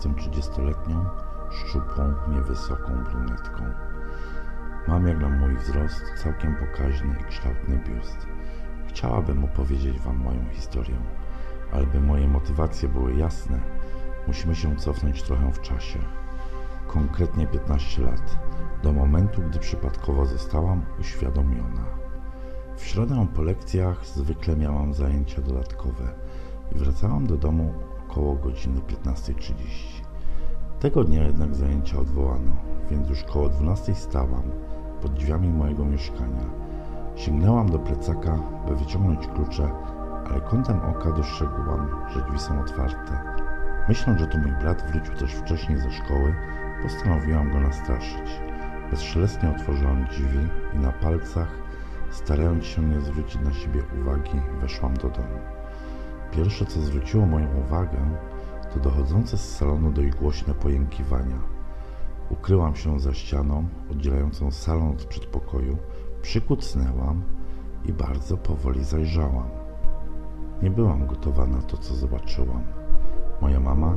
Jestem 0.00 0.14
30-letnią, 0.14 1.04
szczupłą, 1.50 2.14
niewysoką 2.28 3.04
brunetką. 3.10 3.62
Mam 4.88 5.06
jak 5.06 5.20
na 5.20 5.28
mój 5.28 5.56
wzrost 5.56 6.02
całkiem 6.22 6.56
pokaźny 6.56 7.16
i 7.20 7.24
kształtny 7.24 7.80
biust. 7.88 8.26
Chciałabym 8.88 9.44
opowiedzieć 9.44 10.00
Wam 10.00 10.16
moją 10.16 10.48
historię, 10.52 10.96
ale 11.72 11.86
by 11.86 12.00
moje 12.00 12.28
motywacje 12.28 12.88
były 12.88 13.14
jasne, 13.14 13.60
musimy 14.26 14.54
się 14.54 14.76
cofnąć 14.76 15.22
trochę 15.22 15.52
w 15.52 15.60
czasie. 15.60 15.98
Konkretnie 16.86 17.46
15 17.46 18.02
lat, 18.02 18.38
do 18.82 18.92
momentu, 18.92 19.42
gdy 19.42 19.58
przypadkowo 19.58 20.26
zostałam 20.26 20.82
uświadomiona. 21.00 21.84
W 22.76 22.84
środę 22.84 23.26
po 23.34 23.42
lekcjach 23.42 24.06
zwykle 24.06 24.56
miałam 24.56 24.94
zajęcia 24.94 25.42
dodatkowe 25.42 26.14
i 26.74 26.78
wracałam 26.78 27.26
do 27.26 27.36
domu 27.36 27.89
około 28.10 28.34
godziny 28.34 28.80
15.30. 28.80 29.54
Tego 30.80 31.04
dnia 31.04 31.22
jednak 31.22 31.54
zajęcia 31.54 31.98
odwołano, 31.98 32.52
więc 32.90 33.08
już 33.08 33.22
koło 33.22 33.48
12 33.48 33.94
stałam 33.94 34.42
pod 35.02 35.12
drzwiami 35.12 35.48
mojego 35.48 35.84
mieszkania. 35.84 36.44
Sięgnęłam 37.16 37.68
do 37.68 37.78
plecaka, 37.78 38.38
by 38.68 38.76
wyciągnąć 38.76 39.26
klucze, 39.26 39.70
ale 40.30 40.40
kątem 40.40 40.80
oka 40.80 41.12
dostrzegłam, 41.12 41.88
że 42.14 42.22
drzwi 42.22 42.38
są 42.38 42.60
otwarte. 42.60 43.20
Myśląc, 43.88 44.20
że 44.20 44.26
to 44.26 44.38
mój 44.38 44.52
brat 44.52 44.90
wrócił 44.90 45.14
też 45.14 45.34
wcześniej 45.34 45.78
ze 45.78 45.92
szkoły, 45.92 46.34
postanowiłam 46.82 47.52
go 47.52 47.60
nastraszyć. 47.60 48.40
Bezszelestnie 48.90 49.50
otworzyłam 49.50 50.04
drzwi 50.04 50.48
i 50.74 50.78
na 50.78 50.92
palcach, 50.92 51.48
starając 52.10 52.64
się 52.64 52.82
nie 52.82 53.00
zwrócić 53.00 53.40
na 53.40 53.52
siebie 53.52 53.82
uwagi, 54.00 54.40
weszłam 54.60 54.94
do 54.94 55.08
domu. 55.08 55.59
Pierwsze, 56.32 56.66
co 56.66 56.80
zwróciło 56.80 57.26
moją 57.26 57.46
uwagę, 57.66 57.98
to 58.74 58.80
dochodzące 58.80 59.38
z 59.38 59.56
salonu 59.56 59.92
dość 59.92 60.10
głośne 60.10 60.54
pojękiwania. 60.54 61.38
Ukryłam 62.30 62.74
się 62.76 63.00
za 63.00 63.14
ścianą 63.14 63.64
oddzielającą 63.90 64.50
salon 64.50 64.88
od 64.88 65.04
przedpokoju, 65.04 65.76
przykucnęłam 66.22 67.22
i 67.84 67.92
bardzo 67.92 68.36
powoli 68.36 68.84
zajrzałam. 68.84 69.48
Nie 70.62 70.70
byłam 70.70 71.06
gotowa 71.06 71.46
na 71.46 71.62
to, 71.62 71.76
co 71.76 71.94
zobaczyłam. 71.94 72.62
Moja 73.40 73.60
mama, 73.60 73.96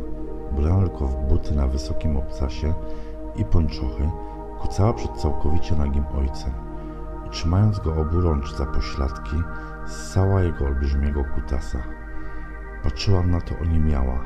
ubrana 0.52 0.88
tylko 0.88 1.08
w 1.08 1.16
buty 1.16 1.56
na 1.56 1.68
wysokim 1.68 2.18
obcasie 2.18 2.74
i 3.36 3.46
pończochy, 3.46 4.10
kucała 4.62 4.94
przed 4.94 5.12
całkowicie 5.12 5.76
nagim 5.76 6.04
ojcem 6.18 6.52
i 7.28 7.30
trzymając 7.30 7.80
go 7.80 7.96
oburącz 7.96 8.56
za 8.56 8.66
pośladki, 8.66 9.36
ssała 9.88 10.42
jego 10.42 10.66
olbrzymiego 10.66 11.24
kutasa. 11.36 12.03
Patrzyłam 12.84 13.32
na 13.32 13.42
to 13.42 13.60
oniemiała. 13.60 14.20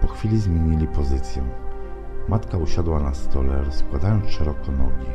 Po 0.00 0.06
chwili 0.06 0.38
zmienili 0.38 0.86
pozycję. 0.86 1.42
Matka 2.28 2.58
usiadła 2.58 3.00
na 3.00 3.14
stole, 3.14 3.64
rozkładając 3.64 4.28
szeroko 4.28 4.72
nogi. 4.72 5.10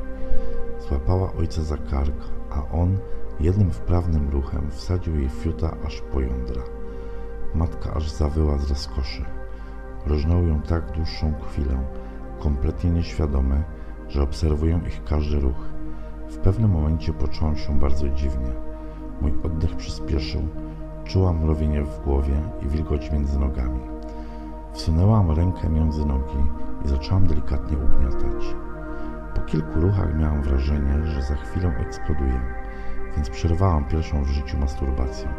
Złapała 0.80 1.34
ojca 1.34 1.62
za 1.62 1.78
kark, 1.78 2.16
a 2.50 2.72
on 2.72 2.98
jednym 3.40 3.72
wprawnym 3.72 4.30
ruchem 4.30 4.72
wsadził 4.72 5.20
jej 5.20 5.30
fiuta 5.30 5.78
aż 5.86 6.02
po 6.02 6.22
jądra. 6.22 6.62
Matka 7.56 7.94
aż 7.94 8.12
zawyła 8.12 8.58
z 8.58 8.70
rozkoszy. 8.70 9.26
Rożnął 10.06 10.48
ją 10.48 10.62
tak 10.62 10.92
dłuższą 10.92 11.34
chwilę, 11.48 11.78
kompletnie 12.40 12.92
nieświadome, 12.92 13.64
że 14.10 14.22
obserwują 14.22 14.82
ich 14.82 15.04
każdy 15.04 15.40
ruch. 15.40 15.74
W 16.30 16.38
pewnym 16.38 16.72
momencie 16.72 17.14
poczułam 17.14 17.58
się 17.58 17.80
bardzo 17.80 18.10
dziwnie. 18.10 18.54
Mój 19.22 19.34
oddech 19.44 19.76
przyspieszył, 19.76 20.48
czułam 21.06 21.40
mrowienie 21.40 21.84
w 21.84 22.04
głowie 22.04 22.42
i 22.62 22.68
wilgoć 22.68 23.12
między 23.12 23.40
nogami. 23.40 23.80
Wsunęłam 24.74 25.32
rękę 25.32 25.70
między 25.70 26.06
nogi 26.06 26.38
i 26.86 26.88
zaczęłam 26.88 27.28
delikatnie 27.28 27.78
ugniatać. 27.78 28.56
Po 29.36 29.42
kilku 29.42 29.80
ruchach 29.80 30.16
miałam 30.16 30.42
wrażenie, 30.42 31.06
że 31.06 31.22
za 31.22 31.36
chwilę 31.36 31.74
eksploduję, 31.80 32.42
więc 33.16 33.30
przerwałam 33.30 33.86
pierwszą 33.86 34.24
w 34.24 34.28
życiu 34.28 34.58
masturbację 34.58 35.30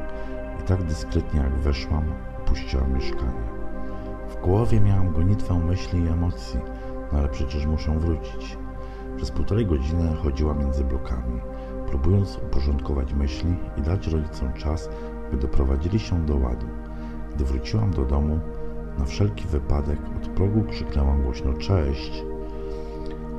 i 0.61 0.63
tak 0.63 0.83
dyskretnie 0.83 1.41
jak 1.41 1.55
weszłam, 1.55 2.05
opuściłam 2.39 2.93
mieszkanie. 2.95 3.45
W 4.29 4.41
głowie 4.43 4.81
miałam 4.81 5.13
gonitwę 5.13 5.59
myśli 5.59 6.01
i 6.01 6.09
emocji, 6.09 6.61
no 7.13 7.19
ale 7.19 7.29
przecież 7.29 7.67
muszę 7.67 7.99
wrócić. 7.99 8.59
Przez 9.17 9.31
półtorej 9.31 9.67
godziny 9.67 10.17
chodziłam 10.23 10.59
między 10.59 10.85
blokami, 10.85 11.41
próbując 11.87 12.39
uporządkować 12.39 13.15
myśli 13.15 13.57
i 13.77 13.83
dać 13.83 14.07
rodzicom 14.07 14.53
czas, 14.53 14.89
doprowadzili 15.37 15.99
się 15.99 16.27
do 16.27 16.37
ładu. 16.37 16.67
Gdy 17.35 17.45
wróciłam 17.45 17.91
do 17.91 18.05
domu, 18.05 18.41
na 18.99 19.05
wszelki 19.05 19.49
wypadek 19.49 19.99
od 20.17 20.29
progu 20.29 20.63
krzyknęłam 20.63 21.23
głośno 21.23 21.53
cześć. 21.53 22.25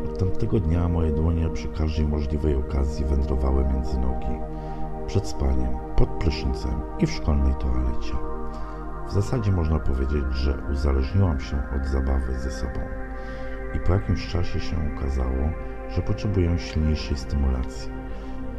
Od 0.06 0.20
tamtego 0.20 0.60
dnia 0.60 0.90
moje 0.90 1.12
dłonie 1.12 1.50
przy 1.50 1.68
każdej 1.68 2.08
możliwej 2.08 2.56
okazji 2.56 3.06
wędrowały 3.06 3.66
między 3.74 4.00
nogi. 4.00 4.40
Przed 5.08 5.28
spaniem, 5.28 5.70
pod 5.96 6.10
prysznicem 6.10 6.74
i 7.00 7.08
w 7.08 7.12
szkolnej 7.12 7.54
toalecie. 7.54 8.14
W 9.08 9.12
zasadzie 9.12 9.52
można 9.52 9.80
powiedzieć, 9.80 10.26
że 10.32 10.58
uzależniłam 10.72 11.40
się 11.40 11.58
od 11.76 11.88
zabawy 11.88 12.40
ze 12.40 12.52
sobą. 12.52 12.80
I 13.76 13.80
po 13.80 13.94
jakimś 13.94 14.28
czasie 14.28 14.60
się 14.60 14.76
okazało, 14.96 15.50
że 15.90 16.02
potrzebuję 16.02 16.60
silniejszej 16.60 17.18
stymulacji. 17.18 17.92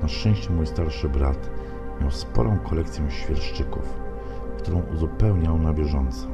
Na 0.02 0.08
szczęście 0.08 0.50
mój 0.50 0.66
starszy 0.66 1.08
brat 1.08 1.50
miał 2.00 2.10
sporą 2.10 2.58
kolekcję 2.58 3.10
świerszczyków, 3.10 3.98
którą 4.58 4.82
uzupełniał 4.94 5.58
na 5.58 5.72
bieżąco, 5.72 6.26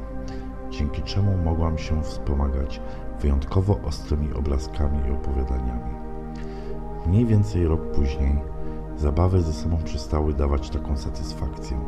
dzięki 0.69 1.01
czemu 1.01 1.37
mogłam 1.37 1.77
się 1.77 2.03
wspomagać 2.03 2.81
wyjątkowo 3.21 3.79
ostrymi 3.83 4.33
obrazkami 4.33 4.99
i 5.07 5.11
opowiadaniami. 5.11 5.93
Mniej 7.07 7.25
więcej 7.25 7.67
rok 7.67 7.81
później 7.91 8.41
zabawy 8.97 9.41
ze 9.41 9.53
sobą 9.53 9.77
przestały 9.83 10.33
dawać 10.33 10.69
taką 10.69 10.97
satysfakcję, 10.97 11.79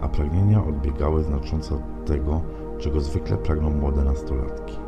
a 0.00 0.08
pragnienia 0.08 0.64
odbiegały 0.64 1.22
znacząco 1.22 1.74
od 1.74 2.04
tego, 2.06 2.40
czego 2.78 3.00
zwykle 3.00 3.36
pragną 3.36 3.70
młode 3.70 4.04
nastolatki. 4.04 4.78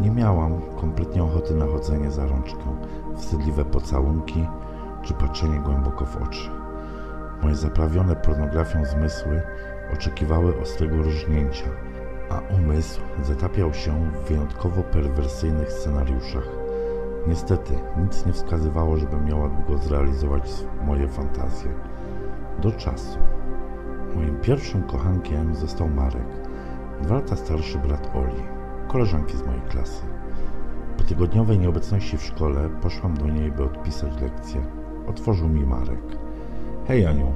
Nie 0.00 0.10
miałam 0.10 0.52
kompletnie 0.80 1.24
ochoty 1.24 1.54
na 1.54 1.66
chodzenie 1.66 2.10
za 2.10 2.26
rączkę, 2.26 2.64
wstydliwe 3.16 3.64
pocałunki 3.64 4.46
czy 5.02 5.14
patrzenie 5.14 5.60
głęboko 5.60 6.04
w 6.04 6.16
oczy. 6.16 6.63
Moje 7.44 7.56
zaprawione 7.56 8.16
pornografią 8.16 8.84
zmysły 8.84 9.42
oczekiwały 9.92 10.60
ostrego 10.60 10.96
różnięcia, 10.96 11.66
a 12.30 12.54
umysł 12.54 13.00
zatapiał 13.22 13.74
się 13.74 14.10
w 14.10 14.28
wyjątkowo 14.28 14.82
perwersyjnych 14.82 15.72
scenariuszach. 15.72 16.48
Niestety, 17.28 17.74
nic 18.02 18.26
nie 18.26 18.32
wskazywało, 18.32 18.96
żebym 18.96 19.24
miała 19.24 19.48
długo 19.48 19.78
zrealizować 19.78 20.50
moje 20.86 21.08
fantazje. 21.08 21.70
Do 22.62 22.72
czasu. 22.72 23.18
Moim 24.14 24.40
pierwszym 24.40 24.82
kochankiem 24.82 25.54
został 25.54 25.88
Marek, 25.88 26.48
dwa 27.02 27.14
lata 27.14 27.36
starszy 27.36 27.78
brat 27.78 28.10
Oli, 28.14 28.42
koleżanki 28.88 29.36
z 29.36 29.46
mojej 29.46 29.62
klasy. 29.62 30.02
Po 30.98 31.04
tygodniowej 31.04 31.58
nieobecności 31.58 32.18
w 32.18 32.22
szkole 32.22 32.70
poszłam 32.82 33.16
do 33.16 33.28
niej, 33.28 33.52
by 33.52 33.64
odpisać 33.64 34.20
lekcję. 34.20 34.66
Otworzył 35.06 35.48
mi 35.48 35.66
Marek. 35.66 36.23
Hej 36.88 37.06
Aniu, 37.06 37.32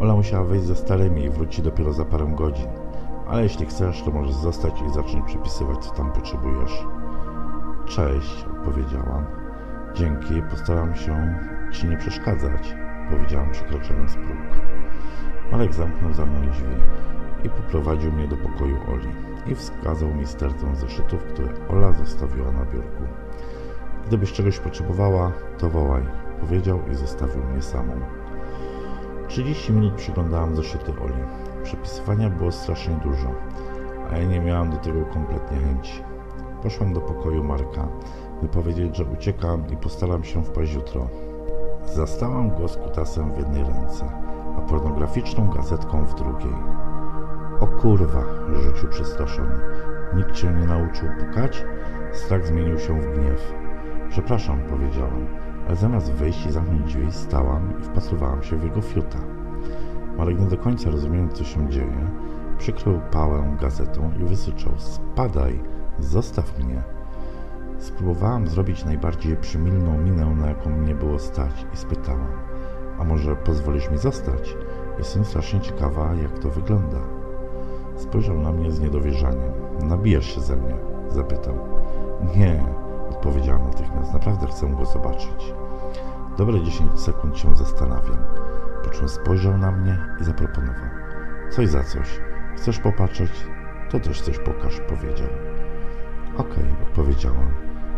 Ola 0.00 0.14
musiała 0.14 0.44
wyjść 0.44 0.64
ze 0.64 0.76
starymi 0.76 1.24
i 1.24 1.30
wróci 1.30 1.62
dopiero 1.62 1.92
za 1.92 2.04
parę 2.04 2.26
godzin. 2.36 2.68
Ale 3.28 3.42
jeśli 3.42 3.66
chcesz, 3.66 4.02
to 4.02 4.10
możesz 4.10 4.34
zostać 4.34 4.82
i 4.82 4.92
zacząć 4.92 5.26
przepisywać, 5.26 5.78
co 5.78 5.94
tam 5.94 6.12
potrzebujesz. 6.12 6.86
Cześć, 7.86 8.46
odpowiedziałam. 8.52 9.24
Dzięki, 9.94 10.42
postaram 10.50 10.94
się 10.94 11.38
ci 11.72 11.86
nie 11.86 11.96
przeszkadzać, 11.96 12.74
powiedziałam 13.10 13.50
przekraczając 13.50 14.14
próg. 14.14 14.60
Marek 15.52 15.74
zamknął 15.74 16.12
za 16.12 16.26
mną 16.26 16.50
drzwi 16.50 16.74
i 17.44 17.48
poprowadził 17.48 18.12
mnie 18.12 18.28
do 18.28 18.36
pokoju 18.36 18.76
Oli 18.92 19.08
i 19.52 19.54
wskazał 19.54 20.14
mi 20.14 20.26
stertę 20.26 20.76
zeszytów, 20.76 21.24
które 21.24 21.48
Ola 21.68 21.92
zostawiła 21.92 22.52
na 22.52 22.64
biurku. 22.64 23.02
Gdybyś 24.06 24.32
czegoś 24.32 24.58
potrzebowała, 24.58 25.32
to 25.58 25.70
wołaj, 25.70 26.02
powiedział 26.40 26.80
i 26.92 26.94
zostawił 26.94 27.44
mnie 27.44 27.62
samą. 27.62 28.23
30 29.28 29.72
minut 29.72 29.94
przyglądałam 29.94 30.56
zeszyty 30.56 30.92
Oli. 31.04 31.22
Przepisywania 31.62 32.30
było 32.30 32.52
strasznie 32.52 32.94
dużo, 32.94 33.28
a 34.10 34.18
ja 34.18 34.28
nie 34.28 34.40
miałam 34.40 34.70
do 34.70 34.76
tego 34.76 35.04
kompletnie 35.04 35.58
chęci. 35.58 36.02
Poszłam 36.62 36.92
do 36.92 37.00
pokoju 37.00 37.44
Marka, 37.44 37.88
by 38.42 38.48
powiedzieć, 38.48 38.96
że 38.96 39.04
uciekam 39.04 39.62
i 39.72 39.76
postaram 39.76 40.24
się 40.24 40.44
wpaść 40.44 40.74
jutro. 40.74 41.08
Zastałam 41.84 42.56
go 42.56 42.68
z 42.68 42.76
kutasem 42.76 43.32
w 43.32 43.38
jednej 43.38 43.64
ręce, 43.64 44.04
a 44.58 44.60
pornograficzną 44.60 45.50
gazetką 45.50 46.04
w 46.04 46.14
drugiej. 46.14 46.54
O 47.60 47.66
kurwa, 47.66 48.24
rzucił 48.52 48.88
przestraszony. 48.88 49.58
Nikt 50.16 50.32
cię 50.32 50.52
nie 50.52 50.66
nauczył 50.66 51.08
pukać? 51.20 51.64
Strach 52.12 52.46
zmienił 52.46 52.78
się 52.78 53.00
w 53.00 53.18
gniew. 53.18 53.54
Przepraszam, 54.10 54.60
powiedziałam, 54.70 55.26
ale 55.66 55.76
zamiast 55.76 56.12
wyjść 56.12 56.46
i 56.46 56.52
zamknąć 56.52 56.82
drzwi, 56.82 57.12
stałam 57.12 57.80
i 57.80 57.82
wpatrywałam 57.82 58.42
się 58.42 58.56
w 58.56 58.64
jego 58.64 58.80
fiuta. 58.80 59.18
Marek 60.18 60.40
nie 60.40 60.46
do 60.46 60.58
końca 60.58 60.90
rozumiejąc, 60.90 61.32
co 61.32 61.44
się 61.44 61.68
dzieje, 61.68 62.10
przykrył 62.58 63.00
pałę 63.10 63.56
gazetą 63.60 64.10
i 64.20 64.24
wysyczał: 64.24 64.72
Spadaj, 64.76 65.60
zostaw 65.98 66.58
mnie. 66.58 66.82
Spróbowałam 67.78 68.46
zrobić 68.46 68.84
najbardziej 68.84 69.36
przymilną 69.36 69.98
minę, 69.98 70.26
na 70.26 70.46
jaką 70.46 70.70
mnie 70.70 70.94
było 70.94 71.18
stać, 71.18 71.66
i 71.74 71.76
spytałam: 71.76 72.32
A 72.98 73.04
może 73.04 73.36
pozwolisz 73.36 73.90
mi 73.90 73.98
zostać? 73.98 74.56
Jestem 74.98 75.24
strasznie 75.24 75.60
ciekawa, 75.60 76.14
jak 76.14 76.38
to 76.38 76.50
wygląda. 76.50 76.98
Spojrzał 77.96 78.38
na 78.38 78.52
mnie 78.52 78.70
z 78.70 78.80
niedowierzaniem. 78.80 79.52
Nabijesz 79.82 80.34
się 80.34 80.40
ze 80.40 80.56
mnie? 80.56 80.76
zapytał. 81.08 81.54
Nie, 82.36 82.64
odpowiedziałam 83.10 83.64
natychmiast. 83.64 84.12
Naprawdę 84.12 84.46
zobaczyć. 85.14 85.54
Dobre 86.38 86.60
10 86.62 87.00
sekund 87.00 87.38
się 87.38 87.56
zastanawiał. 87.56 88.16
Po 88.84 88.90
czym 88.90 89.08
spojrzał 89.08 89.58
na 89.58 89.70
mnie 89.70 89.98
i 90.20 90.24
zaproponował. 90.24 90.88
Coś 91.50 91.68
za 91.68 91.84
coś. 91.84 92.20
Chcesz 92.56 92.78
popatrzeć? 92.78 93.30
To 93.90 94.00
też 94.00 94.20
coś 94.20 94.38
pokaż, 94.38 94.80
powiedział. 94.80 95.28
Okej, 96.36 96.64
okay, 96.64 96.86
odpowiedziałam 96.88 97.50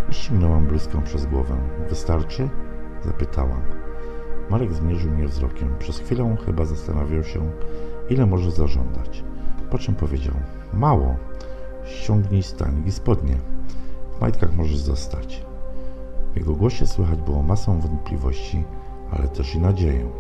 i 0.09 0.15
ściągnęłam 0.15 0.67
bluzkę 0.67 1.03
przez 1.03 1.27
głowę. 1.27 1.57
Wystarczy? 1.89 2.49
Zapytałam. 3.05 3.63
Marek 4.51 4.73
zmierzył 4.73 5.11
mnie 5.11 5.29
wzrokiem. 5.29 5.79
Przez 5.79 5.99
chwilę 5.99 6.37
chyba 6.47 6.65
zastanawiał 6.65 7.25
się, 7.25 7.51
ile 8.11 8.27
może 8.27 8.51
zażądać. 8.51 9.25
Po 9.71 9.79
czym 9.79 9.95
powiedział: 9.95 10.35
Mało. 10.73 11.17
Ściągnij 11.85 12.43
stanik 12.43 12.87
i 12.87 12.93
spodnie. 12.93 13.39
W 14.17 14.21
majtkach 14.21 14.57
możesz 14.57 14.79
zostać. 14.79 15.47
Jego 16.37 16.55
głosie 16.55 16.87
słychać 16.87 17.23
było 17.23 17.43
masę 17.43 17.81
wątpliwości, 17.81 18.65
ale 19.11 19.29
też 19.29 19.55
i 19.55 19.59
nadzieję. 19.59 20.11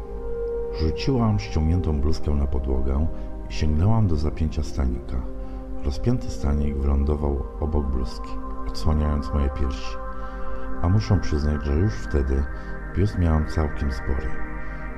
Rzuciłam 0.80 1.38
ściągniętą 1.38 2.00
bluzkę 2.00 2.30
na 2.30 2.46
podłogę 2.46 3.06
i 3.50 3.52
sięgnęłam 3.52 4.06
do 4.06 4.16
zapięcia 4.16 4.62
stanika. 4.62 5.22
Rozpięty 5.84 6.30
stanik 6.30 6.76
wylądował 6.76 7.42
obok 7.60 7.86
bluzki, 7.86 8.30
odsłaniając 8.68 9.34
moje 9.34 9.50
piersi. 9.50 9.96
A 10.82 10.88
muszę 10.88 11.20
przyznać, 11.20 11.64
że 11.64 11.74
już 11.74 11.94
wtedy 11.94 12.44
biust 12.96 13.18
miałam 13.18 13.46
całkiem 13.46 13.92
spory, 13.92 14.28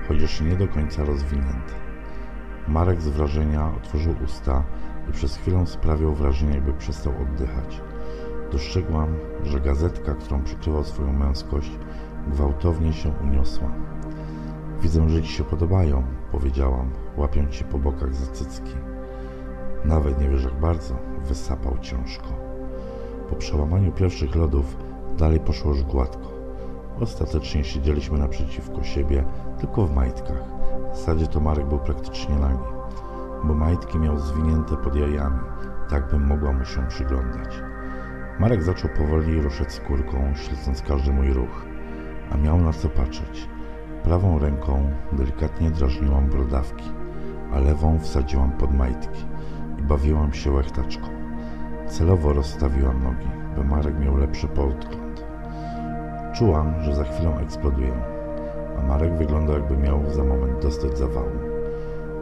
chociaż 0.09 0.41
nie 0.41 0.57
do 0.57 0.69
końca 0.69 1.05
rozwinięty. 1.05 1.75
Marek 2.69 3.01
z 3.01 3.09
wrażenia 3.09 3.73
otworzył 3.77 4.15
usta 4.25 4.65
i 5.09 5.13
przez 5.13 5.37
chwilę 5.37 5.67
sprawiał 5.67 6.15
wrażenie, 6.15 6.55
jakby 6.55 6.73
przestał 6.73 7.13
oddychać. 7.23 7.83
Dostrzegłam, 8.53 9.09
że 9.43 9.61
gazetka, 9.61 10.15
którą 10.15 10.43
przykrywał 10.43 10.85
swoją 10.85 11.13
męskość, 11.13 11.71
gwałtownie 12.29 12.93
się 12.93 13.13
uniosła. 13.25 13.69
Widzę, 14.83 15.09
że 15.09 15.23
ci 15.23 15.33
się 15.33 15.45
podobają, 15.45 16.03
powiedziałam, 16.33 16.91
łapiąc 17.17 17.55
się 17.55 17.65
po 17.65 17.79
bokach 17.79 18.15
za 18.15 18.33
cycki. 18.33 18.73
Nawet 19.85 20.21
nie 20.21 20.29
wiesz 20.29 20.45
jak 20.45 20.61
bardzo, 20.61 20.95
wysapał 21.25 21.79
ciężko. 21.81 22.29
Po 23.31 23.37
przełamaniu 23.37 23.93
pierwszych 23.93 24.35
lodów 24.35 24.77
dalej 25.19 25.41
poszło 25.41 25.71
już 25.71 25.83
gładko. 25.83 26.29
Ostatecznie 27.01 27.65
siedzieliśmy 27.65 28.19
naprzeciwko 28.19 28.83
siebie, 28.83 29.25
tylko 29.59 29.87
w 29.87 29.95
majtkach. 29.95 30.43
W 30.93 30.97
zasadzie 30.97 31.27
to 31.27 31.41
Marek 31.41 31.67
był 31.67 31.79
praktycznie 31.79 32.37
nagi, 32.37 32.69
bo 33.45 33.55
majtki 33.55 33.99
miał 33.99 34.19
zwinięte 34.19 34.77
pod 34.77 34.97
jajami, 34.97 35.41
tak 35.91 36.11
bym 36.11 36.27
mogła 36.27 36.53
mu 36.53 36.65
się 36.65 36.87
przyglądać. 36.89 37.68
Marek 38.39 38.63
zaczął 38.63 38.91
powoli 38.91 39.41
ruszać 39.41 39.73
skórką, 39.73 40.35
śledząc 40.35 40.83
każdy 40.83 41.13
mój 41.13 41.33
ruch, 41.33 41.67
a 42.31 42.37
miał 42.37 42.59
na 42.59 42.73
co 42.73 42.89
patrzeć. 42.89 43.49
Prawą 44.05 44.39
ręką 44.39 44.91
delikatnie 45.13 45.71
drażniłam 45.71 46.29
brodawki, 46.29 46.85
a 47.53 47.59
lewą 47.59 47.99
wsadziłam 47.99 48.53
pod 48.53 48.75
majtki 48.75 49.25
i 49.79 49.83
bawiłam 49.83 50.33
się 50.33 50.53
łechtaczką. 50.53 51.09
Celowo 51.87 52.33
rozstawiłam 52.33 53.03
nogi, 53.03 53.29
by 53.57 53.65
Marek 53.65 53.99
miał 54.01 54.17
lepszy 54.17 54.49
podgląd. 54.49 55.25
Czułam, 56.35 56.75
że 56.83 56.95
za 56.95 57.05
chwilę 57.05 57.37
eksploduję, 57.43 57.93
a 58.79 58.83
Marek 58.83 59.17
wyglądał 59.17 59.57
jakby 59.57 59.77
miał 59.77 60.11
za 60.11 60.25
moment 60.25 60.63
dostać 60.63 60.99
zawału. 60.99 61.39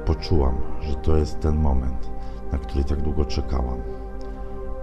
Poczułam, 0.06 0.54
że 0.80 0.94
to 0.94 1.16
jest 1.16 1.40
ten 1.40 1.56
moment, 1.56 2.10
na 2.52 2.58
który 2.58 2.84
tak 2.84 3.02
długo 3.02 3.24
czekałam. 3.24 4.05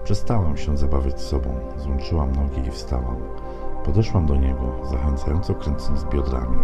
Przestałam 0.03 0.57
się 0.57 0.77
zabawiać 0.77 1.21
sobą, 1.21 1.55
złączyłam 1.77 2.35
nogi 2.35 2.67
i 2.67 2.71
wstałam. 2.71 3.17
Podeszłam 3.85 4.25
do 4.25 4.35
niego, 4.35 4.75
zachęcająco 4.91 5.55
kręcąc 5.55 6.03
biodrami. 6.03 6.57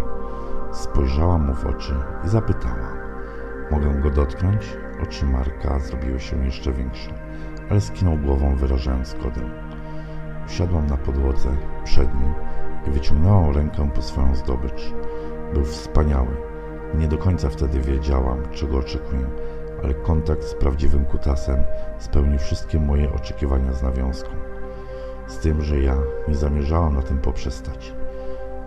Spojrzałam 0.72 1.46
mu 1.46 1.54
w 1.54 1.66
oczy 1.66 1.94
i 2.26 2.28
zapytałam. 2.28 2.98
Mogę 3.70 3.94
go 3.94 4.10
dotknąć? 4.10 4.76
Oczy 5.02 5.26
Marka 5.26 5.78
zrobiły 5.78 6.20
się 6.20 6.44
jeszcze 6.44 6.72
większe, 6.72 7.10
ale 7.70 7.80
skinął 7.80 8.16
głową, 8.16 8.56
wyrażając 8.56 9.08
zgodę. 9.08 9.40
Usiadłam 10.46 10.86
na 10.86 10.96
podłodze 10.96 11.48
przed 11.84 12.14
nim 12.14 12.34
i 12.86 12.90
wyciągnęłam 12.90 13.54
rękę 13.54 13.90
po 13.94 14.02
swoją 14.02 14.34
zdobycz. 14.34 14.92
Był 15.54 15.64
wspaniały. 15.64 16.36
Nie 16.94 17.08
do 17.08 17.18
końca 17.18 17.50
wtedy 17.50 17.80
wiedziałam, 17.80 18.38
czego 18.52 18.78
oczekuję, 18.78 19.26
ale 19.84 19.94
kontakt 19.94 20.44
z 20.44 20.54
prawdziwym 20.54 21.04
kutasem 21.04 21.62
spełnił 21.98 22.38
wszystkie 22.38 22.80
moje 22.80 23.12
oczekiwania 23.12 23.72
z 23.72 23.82
nawiązką. 23.82 24.30
Z 25.26 25.38
tym, 25.38 25.62
że 25.62 25.80
ja 25.80 25.96
nie 26.28 26.34
zamierzałam 26.34 26.94
na 26.94 27.02
tym 27.02 27.18
poprzestać. 27.18 27.94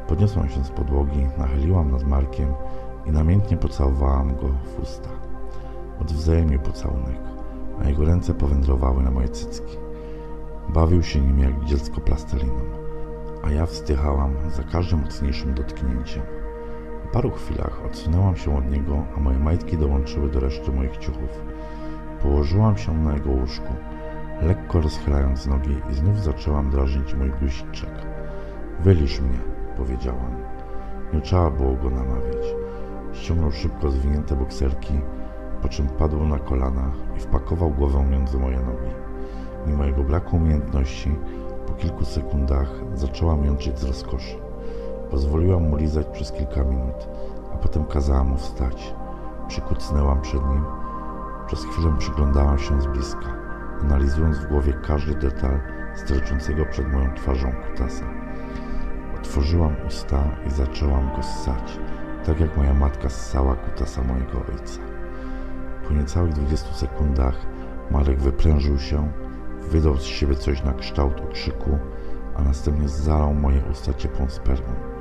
Podniosłam 0.07 0.49
się 0.49 0.63
z 0.63 0.69
podłogi, 0.69 1.27
nachyliłam 1.37 1.91
nad 1.91 2.03
Markiem 2.03 2.53
i 3.05 3.11
namiętnie 3.11 3.57
pocałowałam 3.57 4.35
go 4.35 4.47
w 4.47 4.79
usta. 4.83 5.09
Odwzajemnił 6.01 6.59
pocałunek, 6.59 7.19
a 7.83 7.89
jego 7.89 8.05
ręce 8.05 8.33
powędrowały 8.33 9.03
na 9.03 9.11
moje 9.11 9.29
cycki. 9.29 9.77
Bawił 10.69 11.03
się 11.03 11.21
nim 11.21 11.39
jak 11.39 11.65
dziecko 11.65 12.01
plasteliną, 12.01 12.61
a 13.43 13.51
ja 13.51 13.65
wstychałam 13.65 14.35
za 14.51 14.63
każdym 14.63 15.01
mocniejszym 15.01 15.53
dotknięciem. 15.53 16.42
Paru 17.13 17.31
chwilach 17.31 17.85
odsunęłam 17.85 18.35
się 18.35 18.57
od 18.57 18.71
niego, 18.71 19.03
a 19.17 19.19
moje 19.19 19.39
majtki 19.39 19.77
dołączyły 19.77 20.29
do 20.29 20.39
reszty 20.39 20.71
moich 20.71 20.97
ciuchów. 20.97 21.41
Położyłam 22.21 22.77
się 22.77 22.97
na 22.97 23.13
jego 23.13 23.29
łóżku, 23.29 23.73
lekko 24.41 24.81
rozchylając 24.81 25.47
nogi 25.47 25.75
i 25.91 25.93
znów 25.93 26.23
zaczęłam 26.23 26.69
drażnić 26.69 27.13
mój 27.13 27.29
guziczek. 27.29 27.89
Wylisz 28.79 29.21
mnie, 29.21 29.39
powiedziałam. 29.77 30.35
Nie 31.13 31.21
trzeba 31.21 31.49
było 31.49 31.75
go 31.75 31.89
namawiać. 31.89 32.55
Ściągnął 33.13 33.51
szybko 33.51 33.91
zwinięte 33.91 34.35
bokserki, 34.35 34.93
po 35.61 35.69
czym 35.69 35.87
padł 35.87 36.25
na 36.25 36.39
kolana 36.39 36.91
i 37.17 37.19
wpakował 37.19 37.69
głowę 37.69 38.05
między 38.11 38.37
moje 38.37 38.59
nogi. 38.59 38.91
Mimo 39.67 39.85
jego 39.85 40.03
braku 40.03 40.35
umiejętności, 40.35 41.15
po 41.67 41.73
kilku 41.73 42.05
sekundach 42.05 42.69
zaczęłam 42.93 43.45
jączyć 43.45 43.79
z 43.79 43.83
rozkoszy. 43.83 44.42
Pozwoliłam 45.13 45.63
mu 45.69 45.75
lizać 45.75 46.07
przez 46.07 46.31
kilka 46.31 46.63
minut, 46.63 47.07
a 47.53 47.57
potem 47.57 47.85
kazałam 47.85 48.27
mu 48.27 48.37
wstać. 48.37 48.93
Przykucnęłam 49.47 50.21
przed 50.21 50.41
nim. 50.49 50.63
Przez 51.47 51.65
chwilę 51.65 51.95
przyglądałam 51.97 52.59
się 52.59 52.81
z 52.81 52.87
bliska, 52.87 53.37
analizując 53.81 54.37
w 54.37 54.47
głowie 54.47 54.73
każdy 54.87 55.15
detal 55.15 55.59
sterczącego 55.95 56.65
przed 56.65 56.93
moją 56.93 57.13
twarzą 57.13 57.51
kutasa. 57.51 58.05
Otworzyłam 59.19 59.75
usta 59.87 60.23
i 60.47 60.51
zaczęłam 60.51 61.15
go 61.15 61.23
ssać, 61.23 61.79
tak 62.25 62.39
jak 62.39 62.57
moja 62.57 62.73
matka 62.73 63.09
ssała 63.09 63.55
kutasa 63.55 64.03
mojego 64.03 64.37
ojca. 64.37 64.81
Po 65.87 65.93
niecałych 65.93 66.33
20 66.33 66.73
sekundach 66.73 67.35
Marek 67.91 68.19
wyprężył 68.19 68.79
się, 68.79 69.11
wydał 69.61 69.97
z 69.97 70.03
siebie 70.03 70.35
coś 70.35 70.63
na 70.63 70.73
kształt 70.73 71.21
okrzyku, 71.21 71.77
a 72.35 72.41
następnie 72.43 72.89
zalał 72.89 73.33
moje 73.33 73.61
usta 73.71 73.93
ciepłą 73.93 74.29
spermą. 74.29 74.92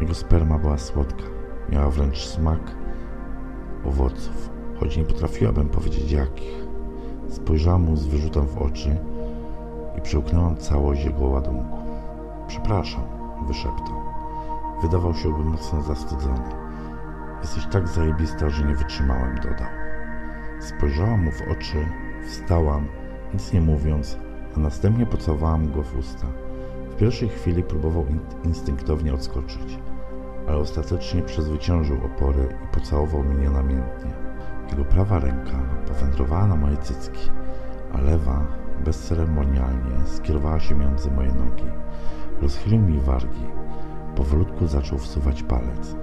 Jego 0.00 0.14
sperma 0.14 0.58
była 0.58 0.78
słodka, 0.78 1.24
miała 1.68 1.90
wręcz 1.90 2.26
smak 2.26 2.60
owoców, 3.84 4.50
choć 4.80 4.96
nie 4.96 5.04
potrafiłabym 5.04 5.68
powiedzieć 5.68 6.12
jakich. 6.12 6.66
Spojrzałam 7.30 7.82
mu 7.82 7.96
z 7.96 8.06
wyrzutem 8.06 8.46
w 8.46 8.58
oczy 8.58 8.96
i 9.98 10.00
przełknęłam 10.00 10.56
całość 10.56 11.04
jego 11.04 11.26
ładunku. 11.26 11.78
Przepraszam, 12.48 13.02
wyszeptał. 13.46 14.02
Wydawał 14.82 15.14
się 15.14 15.32
by 15.32 15.44
mocno 15.44 15.82
zawstydzony. 15.82 16.50
Jesteś 17.42 17.66
tak 17.66 17.88
zajebista, 17.88 18.50
że 18.50 18.64
nie 18.64 18.74
wytrzymałem, 18.74 19.36
dodał. 19.36 19.68
Spojrzałam 20.60 21.24
mu 21.24 21.30
w 21.30 21.42
oczy, 21.42 21.86
wstałam, 22.26 22.86
nic 23.34 23.52
nie 23.52 23.60
mówiąc, 23.60 24.18
a 24.56 24.60
następnie 24.60 25.06
pocałowałam 25.06 25.72
go 25.72 25.82
w 25.82 25.98
usta. 25.98 26.26
W 26.96 26.98
pierwszej 26.98 27.28
chwili 27.28 27.62
próbował 27.62 28.06
in 28.06 28.20
instynktownie 28.44 29.14
odskoczyć, 29.14 29.78
ale 30.48 30.56
ostatecznie 30.56 31.22
przezwyciężył 31.22 31.96
opory 32.04 32.48
i 32.64 32.74
pocałował 32.74 33.22
mnie 33.22 33.50
namiętnie. 33.50 34.10
Jego 34.70 34.84
prawa 34.84 35.18
ręka 35.18 35.58
powędrowała 35.88 36.46
na 36.46 36.56
moje 36.56 36.76
cycki, 36.76 37.30
a 37.92 38.00
lewa 38.00 38.46
bezceremonialnie 38.84 40.06
skierowała 40.06 40.60
się 40.60 40.74
między 40.74 41.10
moje 41.10 41.28
nogi. 41.28 41.64
Rozchylił 42.42 42.80
mi 42.80 43.00
wargi. 43.00 43.46
Powolutku 44.14 44.66
zaczął 44.66 44.98
wsuwać 44.98 45.42
palec. 45.42 45.96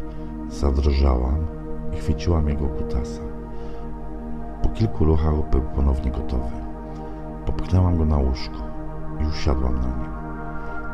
Zadrżałam 0.49 1.47
i 1.93 1.97
chwyciłam 1.97 2.49
jego 2.49 2.67
kutasa. 2.67 3.21
Po 4.63 4.69
kilku 4.69 5.05
ruchach 5.05 5.49
był 5.49 5.61
ponownie 5.61 6.11
gotowy. 6.11 6.55
Popchnęłam 7.45 7.97
go 7.97 8.05
na 8.05 8.17
łóżko 8.17 8.57
i 9.21 9.25
usiadłam 9.25 9.75
na 9.75 9.87
nim. 9.87 10.13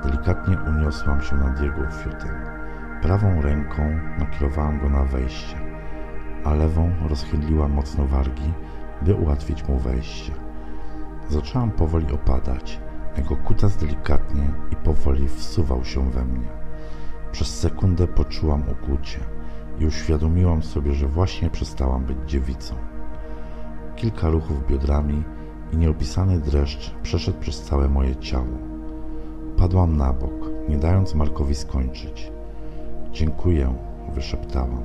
Delikatnie 0.04 0.58
uniosłam 0.68 1.22
się 1.22 1.36
nad 1.36 1.62
jego 1.62 1.92
fiutem. 1.92 2.36
Prawą 3.02 3.42
ręką 3.42 4.00
nakierowałam 4.20 4.80
go 4.80 4.90
na 4.90 5.04
wejście, 5.04 5.56
a 6.46 6.54
lewą 6.54 6.92
rozchyliłam 7.10 7.72
mocno 7.72 8.06
wargi, 8.06 8.54
by 9.02 9.16
ułatwić 9.16 9.68
mu 9.68 9.78
wejście. 9.78 10.32
Zaczęłam 11.30 11.72
powoli 11.72 12.14
opadać. 12.14 12.80
Jego 13.18 13.36
kutas 13.36 13.78
delikatnie 13.78 14.44
i 14.72 14.76
powoli 14.76 15.28
wsuwał 15.28 15.86
się 15.86 16.12
we 16.12 16.26
mnie. 16.26 16.48
Przez 17.32 17.60
sekundę 17.60 18.08
poczułam 18.08 18.64
ukłucie 18.72 19.20
i 19.80 19.86
uświadomiłam 19.86 20.64
sobie, 20.64 20.94
że 20.94 21.08
właśnie 21.08 21.50
przestałam 21.50 22.04
być 22.06 22.18
dziewicą. 22.28 22.76
Kilka 23.96 24.30
ruchów 24.30 24.68
biodrami 24.68 25.24
i 25.72 25.78
nieopisany 25.78 26.40
dreszcz 26.40 26.96
przeszedł 27.04 27.40
przez 27.40 27.62
całe 27.62 27.90
moje 27.90 28.16
ciało. 28.16 28.79
Padłam 29.60 29.98
na 29.98 30.14
bok, 30.14 30.50
nie 30.70 30.78
dając 30.78 31.16
Markowi 31.16 31.56
skończyć. 31.56 32.32
Dziękuję, 33.12 33.74
wyszeptałam 34.14 34.84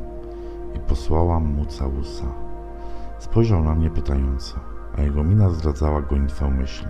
i 0.76 0.78
posłałam 0.78 1.44
mu 1.54 1.66
całusa. 1.66 2.24
Spojrzał 3.18 3.64
na 3.64 3.74
mnie 3.74 3.90
pytająco, 3.90 4.54
a 4.98 5.02
jego 5.02 5.24
mina 5.24 5.50
zdradzała 5.50 6.02
gonitwę 6.02 6.50
myśli. 6.50 6.88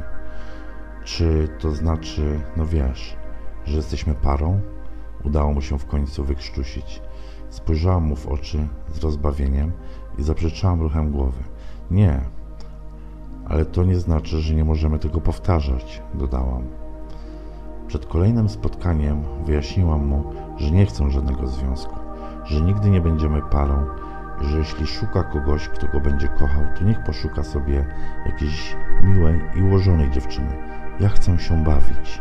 Czy 1.05 1.49
to 1.59 1.71
znaczy, 1.71 2.41
no 2.57 2.67
wiesz, 2.67 3.17
że 3.65 3.77
jesteśmy 3.77 4.15
parą? 4.15 4.61
Udało 5.25 5.53
mu 5.53 5.61
się 5.61 5.79
w 5.79 5.87
końcu 5.87 6.25
wykrztusić. 6.25 7.03
Spojrzałam 7.51 8.05
mu 8.05 8.17
w 8.17 8.27
oczy 8.27 8.69
z 8.95 8.99
rozbawieniem 8.99 9.73
i 10.19 10.23
zaprzeczałam 10.23 10.81
ruchem 10.81 11.13
głowy. 11.13 11.43
Nie, 11.91 12.21
ale 13.47 13.65
to 13.65 13.85
nie 13.85 13.99
znaczy, 13.99 14.41
że 14.41 14.55
nie 14.55 14.65
możemy 14.65 14.99
tego 14.99 15.21
powtarzać, 15.21 16.03
dodałam. 16.15 16.84
Przed 17.87 18.07
kolejnym 18.07 18.49
spotkaniem 18.49 19.25
wyjaśniłam 19.47 20.07
mu, 20.07 20.25
że 20.57 20.71
nie 20.71 20.87
chcę 20.87 21.11
żadnego 21.11 21.47
związku, 21.47 21.95
że 22.45 22.61
nigdy 22.61 22.91
nie 22.91 23.01
będziemy 23.01 23.43
parą 23.43 23.87
i 24.43 24.47
że 24.47 24.59
jeśli 24.59 24.87
szuka 24.87 25.23
kogoś, 25.23 25.69
kto 25.69 25.89
go 25.89 26.01
będzie 26.01 26.29
kochał, 26.29 26.63
to 26.79 26.85
niech 26.85 27.05
poszuka 27.05 27.45
sobie 27.45 27.87
jakiejś 28.27 28.77
miłej 29.03 29.41
i 29.57 29.63
ułożonej 29.63 30.11
dziewczyny. 30.11 30.57
Ja 31.01 31.09
chcę 31.09 31.39
się 31.39 31.65
bawić. 31.65 32.21